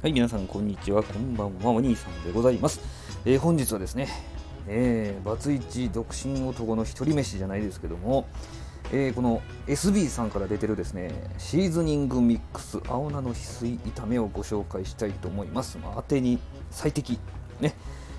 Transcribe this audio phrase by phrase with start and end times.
[0.00, 1.02] はい、皆さん、こんにちは。
[1.02, 1.72] こんばんは。
[1.72, 2.80] お兄さんでございます。
[3.24, 4.06] えー、本日はですね、
[4.68, 8.28] えー、バツイチ独身男の一人飯じゃないですけども、
[8.92, 15.78] えー、この SB さんから出てるですね、シーズニングミックス青菜の翡翠炒めをご紹介したいと思います。
[15.78, 16.38] まあ、当てに
[16.70, 17.18] 最適。
[17.60, 17.74] ね。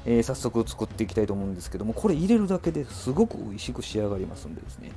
[0.06, 4.92] えー、早速作っていきたいと思うんですけども、これ入れるだけですごく美味しく仕上がりますんでですね、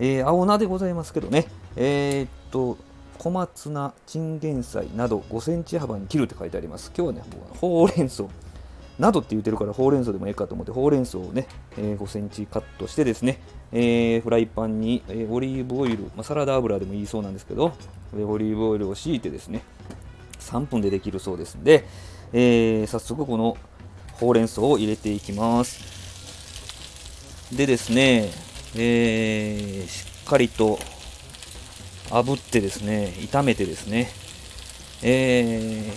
[0.00, 2.76] え、青菜でございますけどね、え、っと、
[3.18, 6.92] 小松菜、チンゲン菜など5センチ幅に切るって書いてあります。
[6.96, 8.24] 今日はね、ほうれん草
[8.98, 11.46] などって言ってるからほうれん草でもいいかと思ってほうれん草をね、
[11.76, 13.40] えー、5センチカットしてですね、
[13.72, 17.72] えー、フライパンに、えー、オリーブオイル、まあ、サラダ油でもいいそうなんですけど、
[18.12, 19.62] オリーブオイルを敷いてですね、
[20.40, 21.86] 3分でできるそうですんで、
[22.32, 23.56] えー、早速この
[24.14, 25.94] ほうれん草を入れていきます。
[27.56, 28.30] でですね、
[28.76, 30.78] えー、しっかりと
[32.10, 34.10] 炙ってですね、炒めてですね、
[35.02, 35.92] え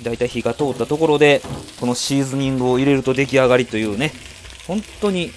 [0.00, 1.42] ー、だいたい火が通ったところで、
[1.78, 4.12] このシーズニングを入れると出来上がりというね、
[4.66, 5.32] 本当に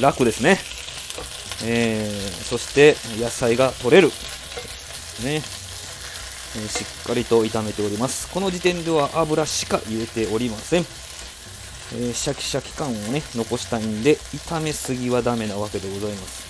[0.00, 0.58] 楽ですね。
[1.64, 4.08] えー、そして野菜が取れる。
[4.08, 4.14] ね、
[5.24, 5.40] えー、
[6.68, 8.28] しっかりと炒めております。
[8.30, 10.86] この時点では油しか入れておりません。
[11.92, 16.45] えー、シャキシャキ感をね、残したいんで、炒めすぎはダメなわけでございます。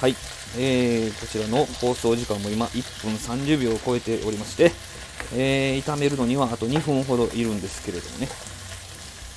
[0.00, 0.16] はい。
[0.58, 4.70] えー、こちらの放送時間も今1分30秒を超えておりまして、
[5.34, 8.28] えー、炒めるのにはあと2分ほどいるんですけれどもね。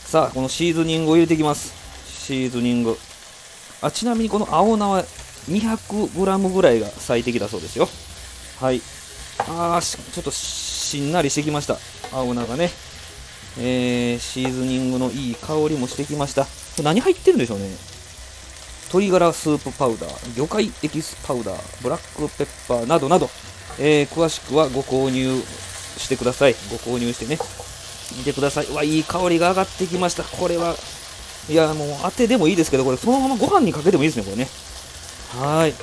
[0.04, 1.74] さあ、このシーズニングを入れていきます。
[2.08, 2.98] シーズニング。
[3.82, 5.04] あちなみにこの青菜は
[5.50, 7.88] 200g ぐらいが最適だそうですよ。
[8.60, 8.82] はい。
[9.40, 11.78] あー、ちょっとしんなりしてきました。
[12.12, 12.70] 青菜がね。
[13.58, 16.46] えー、シーズニングのいい香りもしてきました。
[16.84, 17.70] 何入ってるんでしょうね。
[18.90, 23.30] 鶏ガラスープパウダー、魚介エキスパウダー、ブラックペッパーなどなど、
[23.78, 25.40] えー、詳しくはご購入
[25.98, 26.56] してください。
[26.72, 27.38] ご購入してね、
[28.18, 28.66] 見てください。
[28.66, 30.24] うわ、いい香りが上がってきました。
[30.24, 30.76] これは、
[31.48, 34.50] いや、もう当てでもいいですけど、これそのままご飯にかけてもいいですね、これね。
[35.38, 35.74] はい。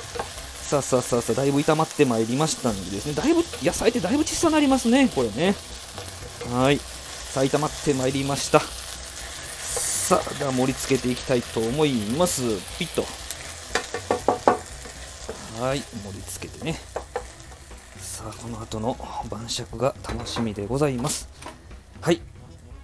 [0.61, 5.55] さあさあさあさあ、だいぶ炒まってまいりましたんでですね、だいぶ、野菜ってだいぶ小さくなりますね、これね。
[6.51, 6.77] はい。
[6.77, 8.61] さあ、炒まってまいりました。
[10.07, 12.41] さあ、では盛り付けていきたいと思います。
[12.79, 13.03] ピッと。
[15.61, 16.79] はい、盛り付けてね。
[17.97, 18.95] さあ、この後の
[19.29, 21.27] 晩酌が楽しみでございます。
[21.99, 22.21] はい、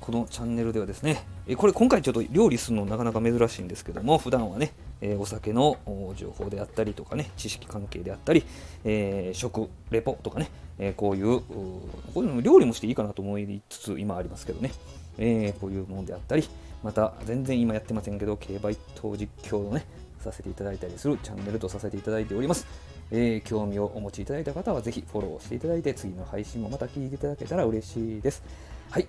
[0.02, 5.78] このチャンネルではですね、えこれ今回ちょっと料理するのなかなか珍しいんですけども、普段はね、えお酒の
[6.18, 8.44] 情報であったりとかね、知識関係であったり、
[8.84, 11.82] えー、食レポとかね、え、こういう、こ
[12.18, 14.74] ういうの料理もしていいかなと思いつつ今ありますけどね、
[15.18, 16.48] えー、こういうものであったり、
[16.84, 19.86] また全然今やってませんけど、競馬一等実況をね、
[20.20, 22.66] させていただいたりするチャンネルとさせていただいております。
[23.12, 28.44] えー、興味をお持ちいただいた方はぜひフォローしていただいて、次の配信もまた聞いていただけたら嬉しいです。
[28.90, 29.08] はい。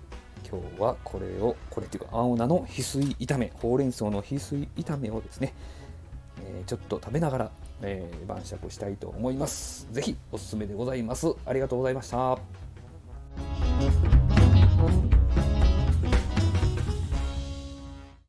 [0.48, 5.54] 今日はこれを、これっていうか、青菜の翡翠炒め、ほうれん草の翡翠炒めをですね、
[6.40, 7.50] えー、ちょっと食べながら、
[7.82, 9.88] えー、晩酌したいと思います。
[9.92, 11.28] ぜひおすすめでございます。
[11.46, 12.63] ありがとうございました。